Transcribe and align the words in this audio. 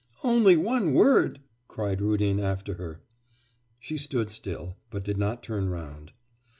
'Only 0.23 0.57
one 0.57 0.93
word!' 0.93 1.41
cried 1.67 2.01
Rudin 2.01 2.39
after 2.39 2.73
her 2.73 3.03
She 3.79 3.97
stood 3.97 4.31
still, 4.31 4.75
but 4.89 5.03
did 5.03 5.19
not 5.19 5.43
turn 5.43 5.69
round. 5.69 6.11